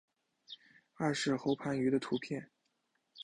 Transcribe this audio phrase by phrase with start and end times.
[0.95, 2.49] 艾氏喉盘鱼的图片